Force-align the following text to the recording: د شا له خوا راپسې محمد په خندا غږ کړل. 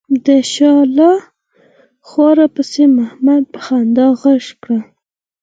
د 0.25 0.27
شا 0.53 0.73
له 0.97 1.11
خوا 2.07 2.29
راپسې 2.39 2.83
محمد 2.97 3.43
په 3.53 3.59
خندا 3.65 4.07
غږ 4.21 4.45
کړل. 4.63 4.81